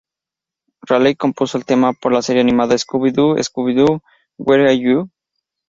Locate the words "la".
2.15-2.21